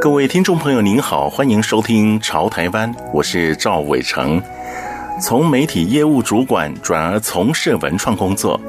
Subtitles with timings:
[0.00, 4.40] 各位听众朋友，您好，欢迎收听《潮台湾》，我是赵伟成。
[5.20, 8.60] 从媒体业务主管转而从事文创工作，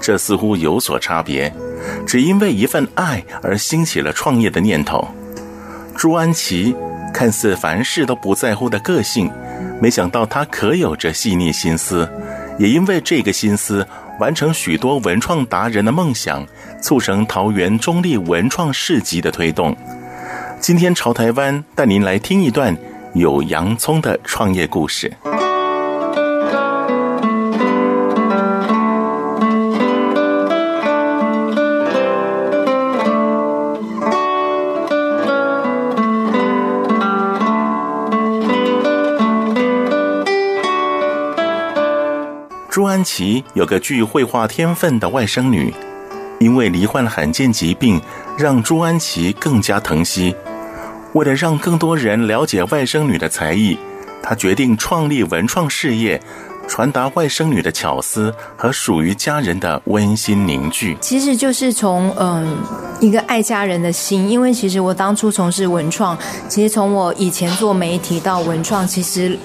[0.00, 1.52] 这似乎有所差别。
[2.06, 5.06] 只因为一份爱而兴起了创业的念头。
[5.94, 6.74] 朱安琪
[7.12, 9.30] 看似凡事都不在乎的个性，
[9.78, 12.10] 没想到她可有着细腻心思，
[12.58, 13.86] 也因为这个心思，
[14.18, 16.46] 完成许多文创达人的梦想，
[16.80, 19.76] 促成桃园中立文创市集的推动。
[20.60, 22.76] 今天潮台湾带您来听一段
[23.14, 25.10] 有洋葱的创业故事。
[42.68, 45.72] 朱安琪有个具绘画天分的外甥女，
[46.38, 48.00] 因为罹患罕见疾病，
[48.38, 50.34] 让朱安琪更加疼惜。
[51.14, 53.76] 为了让更多人了解外甥女的才艺，
[54.22, 56.20] 她决定创立文创事业，
[56.68, 60.96] 传达外甥女的巧思和属于家人的温馨凝聚。
[61.00, 62.56] 其实就是从嗯
[63.00, 69.36] 一个爱家人的心，因为其实我当初从事文创，其实从我以前做媒体到文创，其实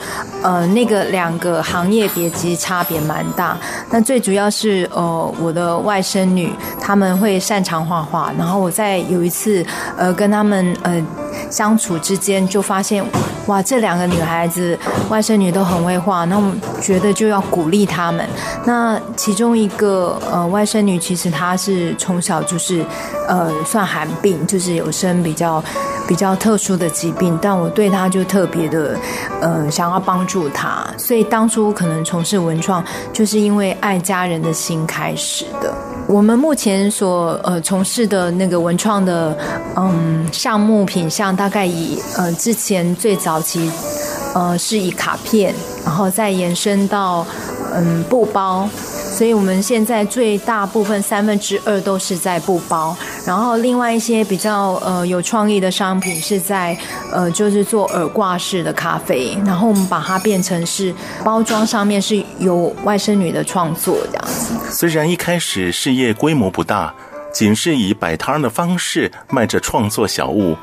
[0.44, 3.58] 呃那个两个行业别其实差别蛮大。
[3.90, 6.52] 那最主要是呃我的外甥女
[6.82, 9.66] 他们会擅长画画，然后我在有一次
[9.98, 11.02] 呃跟他们呃。
[11.50, 13.04] 相处之间就发现，
[13.47, 14.77] 哇，这两个女孩子
[15.09, 18.25] 外甥女都很会画，那我们觉得就要鼓励她们。
[18.66, 22.86] 那其中一个呃外甥女，其实她是从小就是
[23.27, 25.61] 呃算罕病，就是有生比较
[26.08, 28.98] 比较特殊的疾病，但我对她就特别的
[29.42, 35.73] 呃想要帮助她，所以当初可能从事文创，就是因为爱家人的心开始的。
[36.05, 39.37] 我们目前所呃从事的那个文创的
[39.77, 43.71] 嗯项目品项，大概以呃之前最早早期
[44.36, 45.52] 呃是以卡片，
[45.83, 47.26] 然后再延伸到
[47.73, 48.70] 嗯布包。
[49.11, 52.95] 所以我们现在最大部分三分之二都是在布包，
[53.26, 56.77] 然后另外一些比较呃有创意的商品是在
[57.11, 64.54] 呃就是做耳挂式的咖啡，然后我们把它变成是包装上面是有外甥女的创作这样子。
[64.70, 66.94] 虽然一开始事业规模不大，
[67.32, 70.55] 仅是以摆摊的方式卖着创作小物，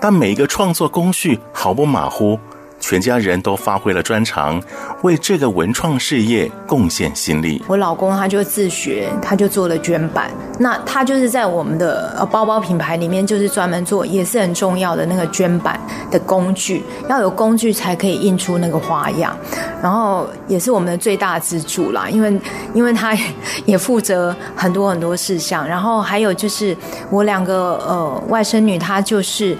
[0.00, 2.38] 但每一个创作工序毫不马虎。
[2.78, 4.62] 全家人都发挥了专长，
[5.02, 7.60] 为这个文创事业贡献心力。
[7.66, 10.30] 我老公他就自学，他就做了绢板。
[10.58, 15.80] 那他就是在我们的呃包包品牌里面，就是专门做，也是很重要的那个绢板
[16.10, 16.84] 的工具。
[17.08, 19.34] 要有工具才可以印出那个花样，
[19.82, 22.10] 然后也是我们的最大支柱啦。
[22.10, 22.38] 因为
[22.74, 23.16] 因为他
[23.64, 26.76] 也负责很多很多事项，然后还有就是
[27.10, 29.56] 我两个呃外甥女，她就是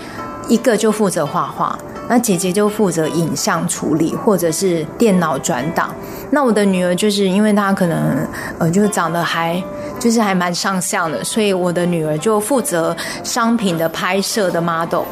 [0.48, 1.78] 一个就负责画画。
[2.08, 5.92] 那姐姐就负责影像处理，或者是电脑转档。
[6.30, 8.16] 那我的女儿就是因为她可能
[8.58, 9.60] 呃，就长得还
[9.98, 15.02] 就是还蛮上相的，所以我的女儿就负责商品的拍摄的 model。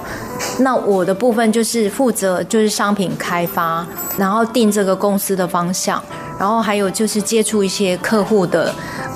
[0.60, 3.84] 那我的部分就是负责就是商品开发，
[4.16, 6.00] 然后定这个公司的方向，
[6.38, 8.72] 然后还有就是接触一些客户的。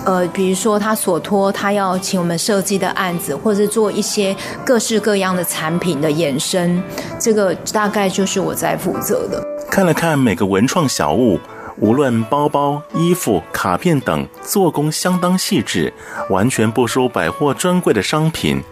[0.09, 6.83] 呃，比如说他所托他要请我们设计的案子，或者是做一些各式各样的产品的衍生，
[7.19, 9.47] 这个大概就是我在负责的。
[9.71, 11.39] 看了看每个文创小物，
[11.77, 15.93] 无论包包、衣服、卡片等，做工相当细致，
[16.31, 18.63] 完全不输百货专柜的商品，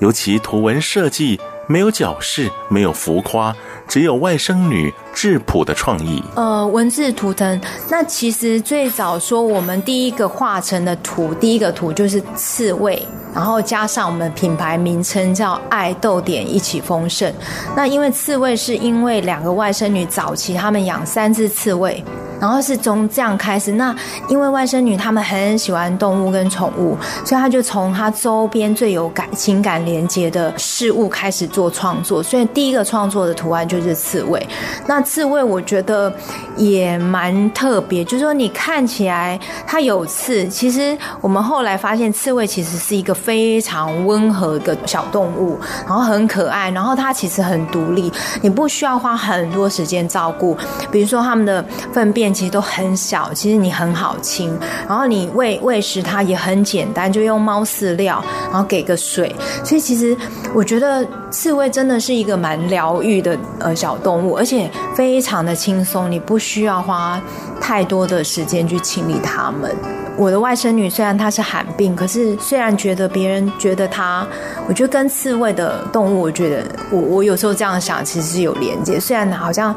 [0.00, 1.38] 尤其图文设计。
[1.70, 3.54] 没有矫饰，没有浮夸，
[3.86, 6.20] 只有外甥女质朴的创意。
[6.34, 13.00] 呃，文字图腾，那其实最早说我们第一个画成的图，第一个图就是刺猬，
[13.32, 17.32] 然后加上我们品牌名称叫“爱豆点一起丰盛”。
[17.76, 22.02] 那因为刺猬是因为两个外甥女早期他们养三只刺猬。
[22.40, 23.72] 然后是从这样开始。
[23.72, 23.94] 那
[24.28, 32.22] 因为外甥女她们很喜欢动物跟宠物，所以她就从她周边最有感情感连接的事物开始做创作。
[32.22, 34.44] 所以第一个创作的图案就是刺猬。
[34.86, 36.12] 那刺猬我觉得
[36.56, 50.56] 也蛮特别，就是说你看起来它有刺，其实我们后来发现刺猬其实是一个非常温和的小动物，然后很可爱，然后它其实很独立，你不需要花很多时间照顾。
[50.90, 59.34] 比如说它们的粪便其实都很小，其实你很好清，然后你喂喂食它也很简单，就用猫饲料，然后给个水。
[59.64, 60.16] 所以其实
[60.54, 67.20] 我觉得刺猬真的是一个蛮疗愈的呃小动物，而且非常的轻松，你不需要花
[67.60, 69.74] 太多的时间去清理它们。
[70.20, 74.26] 我的外甥女虽然她是罕病，可是虽然觉得别人觉得她，
[74.68, 79.00] 我觉得跟刺猬的动物，我觉得我我有时候这样想，其实是有连接。
[79.00, 79.74] 虽然好像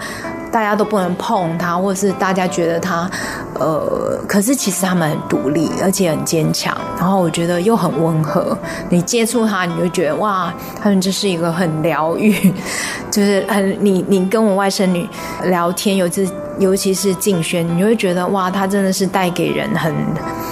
[0.51, 3.09] 大家都不能碰它，或是大家觉得它，
[3.57, 6.77] 呃，可是其实它们很独立，而且很坚强。
[6.97, 8.57] 然后我觉得又很温和，
[8.89, 12.53] 你接触它，你就觉得哇，他们就是一个很疗愈，
[13.09, 15.07] 就是很你你跟我外甥女
[15.45, 16.27] 聊天，有这。
[16.59, 19.93] 尤其是静轩，你会觉得哇，他真的是带给人很，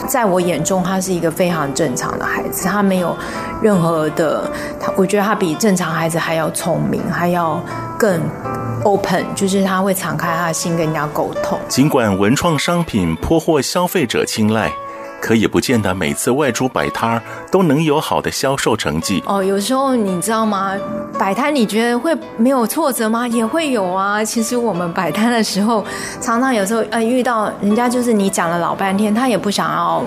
[0.08, 3.16] 在我眼中，他是一个非常正常的孩子，他没有
[3.62, 4.50] 任何的，
[4.80, 7.62] 他我觉得他比正常孩子还要聪明，还要
[7.98, 8.20] 更
[8.84, 11.60] open，就是他会敞开他的心跟人家沟通。
[11.68, 14.72] 尽管文创商品颇获消费者青睐。
[15.22, 17.22] 可也不见得每次外出摆摊
[17.52, 19.44] 都能有好的销售成绩哦。
[19.44, 20.76] 有时候你知道吗？
[21.20, 23.28] 摆摊你觉得会没有挫折吗？
[23.28, 24.24] 也会有啊。
[24.24, 25.86] 其实我们摆摊的时候，
[26.20, 30.04] 常常有时候呃遇到人家就是你讲了老半天，他也不想要。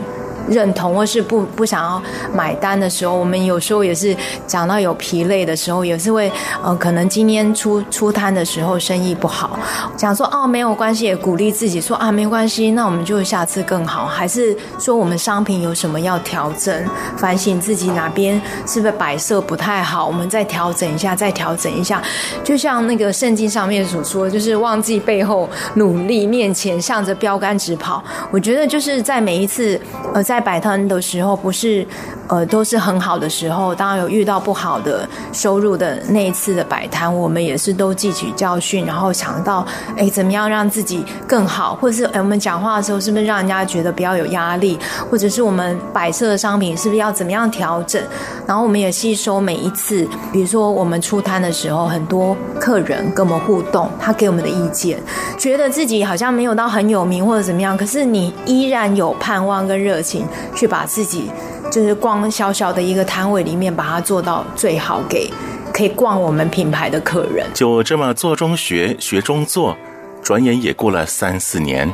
[0.49, 2.02] 认同或是不不想要
[2.32, 6.31] 买单的时候，我们有时候也是讲到有疲累的时候，也是会
[6.62, 9.58] 呃，可能今天出出摊的时候生意不好，
[9.96, 16.85] 讲说哦没有关系，也鼓励自己说啊没关系，那我们就下次更好，还是说我们商品有什么要调整，
[17.17, 22.02] 反省自己哪边是不是摆设不太好，我们再调整一下，再调整一下。
[22.43, 28.02] 就像那个圣经上面所说，就是忘记背后，努力面前，向着标杆直跑。
[28.31, 29.81] 我觉得就是在每一次
[30.12, 31.87] 呃在在摆摊的时候，不是，
[32.27, 33.73] 呃，都是很好的时候。
[33.73, 39.65] 当然有遇到不好的收入的那一次的摆摊，我们也是都汲取教训，然后想到，
[39.97, 44.77] 哎，怎么样让自己更好，或者是，哎，我们讲话的时候是不是让人家觉得比较有压力，
[45.09, 48.03] 或者是我们摆设的商品是不是要怎么样调整？
[48.45, 54.99] 然后我们也吸收每一次，比如说我们出摊的时候，很多客人跟我们互动，他给我们的意见，
[55.39, 60.24] 觉得自己好像没有到很有名或者怎么样，可是你依然有盼望跟热情。
[60.55, 61.31] 去把自己
[61.71, 65.31] 就是逛小小的一个摊位里面，把它做到最好，给
[65.73, 67.47] 可以逛我们品牌的客人。
[67.55, 69.76] 就这么做中学，学中做，
[70.23, 71.93] 转眼也过了三四年。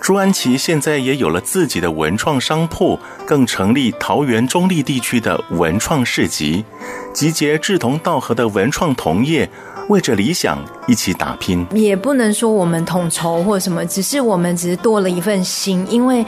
[0.00, 6.64] 朱安琪现在也有了自己的文创商铺，更成立桃园中坜地区的文创市集，
[7.12, 9.48] 集结志同道合的文创同业。
[9.88, 15.86] 为着理想一起打拼，也不能说我们统筹或什么，只是我们只是多了一份心。
[15.88, 16.22] 因为，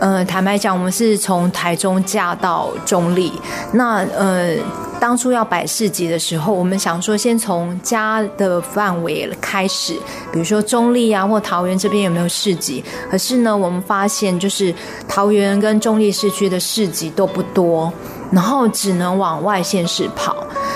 [0.00, 3.30] 呃，坦白讲，我们是从台中嫁到中坜，
[3.74, 4.56] 那呃，
[5.02, 9.94] 当初要摆市集的时候，我们想说先从家的范围开始，
[10.30, 12.84] 比如说中立啊或桃园这边有没有市集？
[13.10, 14.72] 可是呢，我们发现就是
[15.08, 17.92] 桃园跟中立市区的市集都不多，
[18.30, 20.31] 然后只能往外县市跑。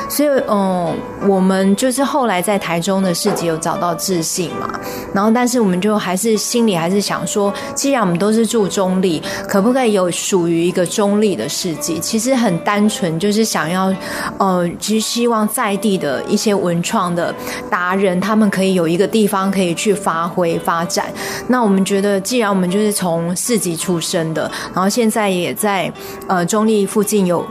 [0.09, 0.97] 所以，嗯，
[1.29, 4.69] 我们就是后来在台中的市集有找到自信嘛，
[5.13, 11.99] 然后，但是我们就还是心里还是想说，既然我们都是住中立，可不可以有属于一个中立的市集？
[11.99, 13.93] 其实很单纯，就是想要，
[14.39, 17.35] 呃，其实希望在地的一些文创的
[17.69, 21.07] 达人，他们可以有一个地方可以去发挥发展。
[21.49, 25.93] 那我们觉得，既然我们就是从市集出生的，然后现在也在
[26.29, 27.45] 呃中立附近有。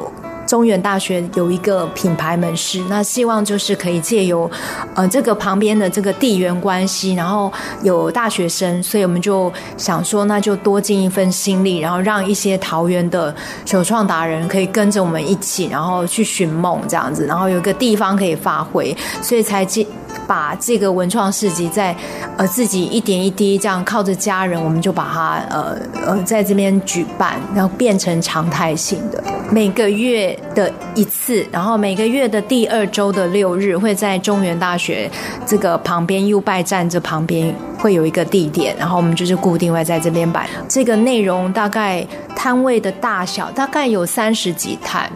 [0.45, 4.49] 中原大学有一个品牌门市，那希望就是可以借由，
[4.93, 7.51] 呃，这个旁边的这个地缘关系，然后
[7.83, 13.33] 有大学生，所以我们就想说，那就多尽一份心力，然后让一些桃园的
[13.65, 19.85] 首创达人可以跟着我们一起，然后去寻梦这样子，然后有个地方可以发挥，所以才进。
[20.27, 21.95] 把这个文创市集在
[22.35, 35.09] 呃自己一点一滴这样靠着家人，我们就把它呃呃在这边举办，然后变成常态性的每个月的一次，然后每个月的第二周的六日会在中原大学
[35.45, 40.47] 这个旁边 U 拜站这旁边会有一个地点，然后我们就是固定会在这边摆。
[40.67, 45.11] 这个内容大概摊位的大小大概有三十几摊。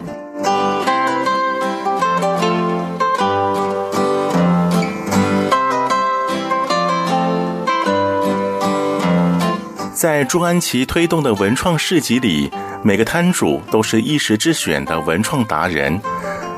[9.92, 12.50] 在朱安琪推动的文创市集里，
[12.82, 16.00] 每个摊主都是一时之选的文创达人，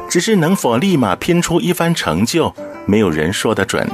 [0.09, 2.55] 只是能否立马拼出一番成就，
[2.87, 3.88] 没有人说得准。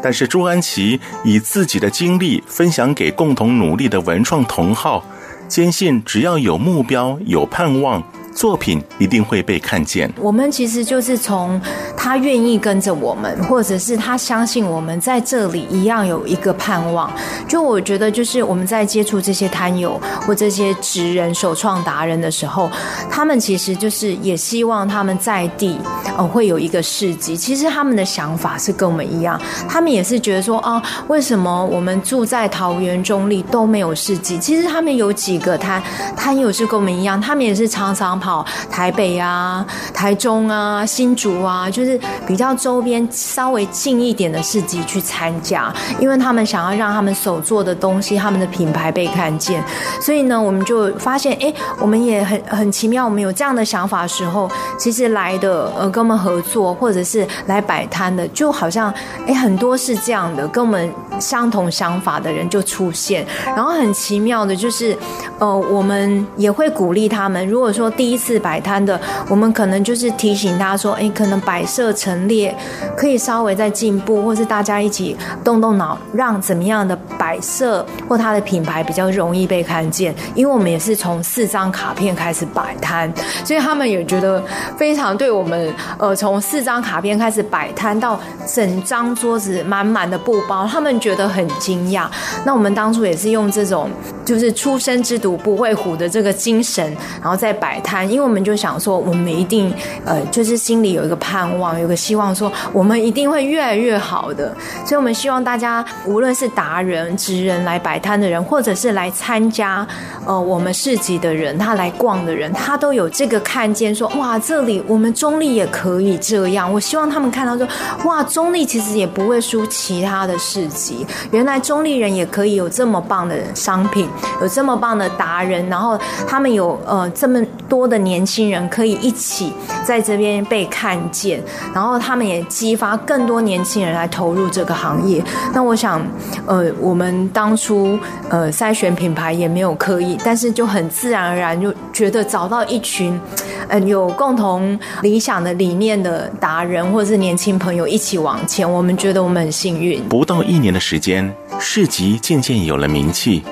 [0.00, 5.04] 但是朱安琪以自己的经历分享给共同努力的文创同好，
[5.48, 8.00] 坚信只要有目标、有盼望。
[8.36, 10.12] 作品一定会被看见。
[10.20, 11.58] 我们其实就是从
[11.96, 17.10] 他愿意跟着我们，或者是他相信我们在这里一样有一个盼望。
[17.48, 22.70] 就我觉得，就是我们在接触这些摊友或这些职人、首创达人的时候，
[23.10, 25.78] 他们其实就是也希望他们在地
[26.18, 27.34] 呃会有一个市集。
[27.34, 34.36] 其实他们的想法是跟我们一样，他们也是觉得说啊，为什么我们住在桃园中坜都没有市集？
[34.38, 35.82] 其实他们有几个摊
[36.14, 38.20] 摊友是跟我们一样，他们也是常常。
[38.26, 39.64] 好，台北啊、
[39.94, 49.62] 台中啊、新竹啊，就是比较周边稍微近一点的市集去参加，因为他们想要让他们所做的东西、他们的品牌被看见。
[50.00, 58.92] 所以呢，我们就发现，哎，我们也很很奇妙，我们有这样的想法的时候，其实来的呃跟我们合作或者是来摆摊的，就好像
[59.28, 63.24] 哎很多是这样的，跟我们相同想法的人就出现。
[63.44, 64.98] 然后很奇妙的就是，
[65.38, 68.15] 呃，我们也会鼓励他们，如果说第一。
[68.16, 72.56] 一次摆摊的，我们可能就是提醒他说：“哎，可能摆设陈列
[72.96, 80.14] 可以稍微再进步，或是大家一起动动脑，让怎么样的摆设或它的品牌比较容易被看见。
[80.34, 83.12] 因为我们也是从四张卡片开始摆摊，
[83.44, 84.42] 所以他们也觉得
[84.78, 85.70] 非常对我们。
[85.98, 92.06] 呃，从四张卡片开始摆摊到整张桌子满满的布包，他们觉得很惊讶。
[92.46, 93.90] 那我们当初也是用这种
[94.24, 98.05] 就是初生之犊不会虎的这个精神，然后再摆摊。
[98.10, 99.72] 因为我们就想说，我们一定
[100.04, 104.54] 呃，就是心里有一个盼望，有个希望，说我们一定会越来越好的。
[104.84, 109.86] 所以，我们希望大家，无论是达人、职人来摆摊的人，或者是来参加
[110.24, 116.72] 呃我们市集的人，他来逛的人，他都有这个看见说，哇，这里我们中立也可以这样。
[116.72, 117.66] 我希望他们看到说，
[118.04, 121.06] 哇，中立其实也不会输其他的市集。
[121.30, 124.08] 原来中立人也可以有这么棒的商品，
[124.40, 127.96] 有这么棒的达人，然后他们有呃这么多的。
[128.06, 129.52] 年轻人可以一起
[129.84, 131.42] 在这边被看见，
[131.74, 135.20] 然后他们也激发更多年轻人来投入这个行业。
[135.52, 136.00] 那我想，
[136.46, 143.18] 呃，我们当初呃筛选品牌也没有刻意，但是就很自然而然就觉得找到一群
[143.66, 150.00] 呃有共同理想的理念的达人或者是年轻朋友一起往前，我们觉得我们很幸运。
[150.04, 153.42] 不到一年的时间，市集渐渐有了名气。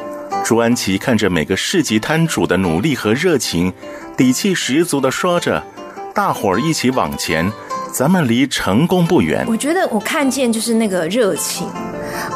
[0.44, 3.72] 朱安琪看着每个市集摊主的努力和热情，
[4.16, 5.60] 底气十足的说着
[6.14, 7.50] ：“大伙儿一起往前，
[7.92, 11.66] 咱们离成功不远。”我觉得我看见就是那个热情。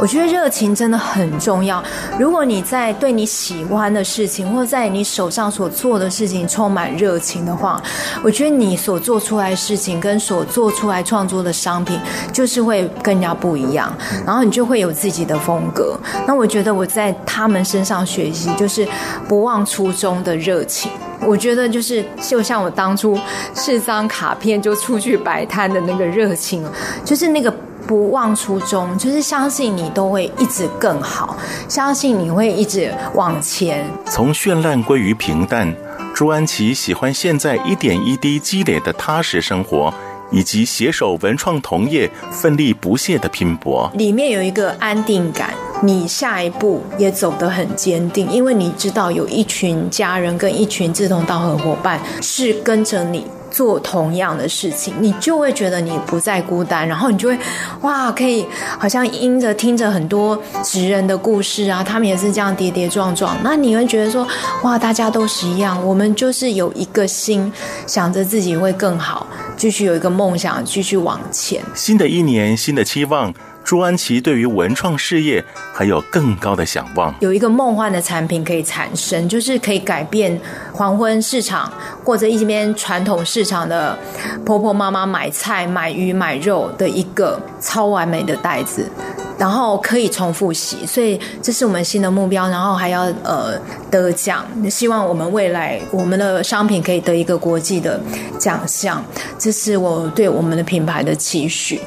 [0.01, 1.83] 我觉得热情真的很重要。
[2.19, 7.81] 如果你在对你喜欢的事情，或在你手上所做的事情充满热情的话，
[8.25, 11.99] 我觉得你所做出来的事情跟所做出来创作的商品，
[12.33, 13.93] 就是会更加不一样。
[14.27, 15.97] 然后你就会有自己的风格。
[16.27, 18.87] 那我觉得我在他们身上学习，就是
[19.29, 20.91] 不忘初衷的热情。
[21.27, 23.19] 我觉得就是就像我当初
[23.55, 26.65] 是张卡片就出去摆摊的那个热情，
[27.05, 27.53] 就是那个。
[27.87, 31.35] 不忘初衷，就是相信你都会一直更好，
[31.71, 33.83] 相信你会一直往前。
[34.05, 35.75] 从绚烂归于平淡，
[36.13, 39.95] 朱安琪喜欢现在一点一滴积累的踏实生活，
[40.31, 43.91] 以及携手文创同业奋力不懈的拼搏。
[43.95, 53.27] 里面有一个安定感，你下一步也走得很坚定，因为你知道有一群家人跟一群志同道合伙伴是跟着你。
[53.51, 57.39] 做同样的事情，你就会觉得你不再孤单，然后你就会
[57.81, 58.47] 哇，可以
[58.79, 64.29] 好像因着听着很多职人的故事啊，他们也是这样跌跌撞撞，那你会觉得说
[64.63, 67.51] 哇，大家都是一样，我们就是有一个心，
[67.87, 71.63] 想着自己会更好，继续有一个梦想，继续往前。
[71.75, 73.33] 新的一年，新的期望。
[73.69, 75.45] 朱安琪对于文创事业
[75.75, 80.41] 还有更高的想望，有一个梦幻的产品可以产生，就是可以改变
[80.73, 81.71] 黄昏市场
[82.03, 83.95] 或者一边传统市场的
[84.43, 88.91] 婆婆妈妈买菜、买鱼、买肉的一个超完美的袋子，
[89.37, 93.61] 然后可以重复洗，所以这是我们新的目标，然后还要呃
[93.91, 98.01] 得奖，希望我们未来我们的商品可以得一个国际的
[98.39, 99.05] 奖项，
[99.39, 101.79] 这是我对我们的品牌的期许。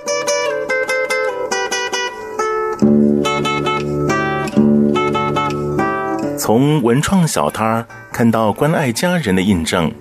[6.44, 9.92] 从文创小摊儿看到关爱家人的印证，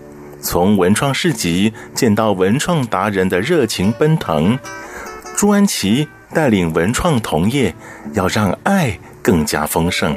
[0.41, 4.59] 从文创市集见到文创达人的热情奔腾。
[5.37, 7.75] 朱安琪带领文创同业，
[8.15, 10.17] 要让爱更加丰盛。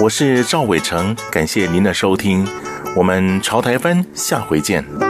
[0.00, 2.48] 我是赵伟成，感谢您的收听，
[2.96, 5.05] 我们潮台湾下回见。